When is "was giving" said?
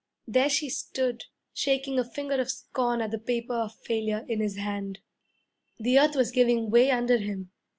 6.15-6.71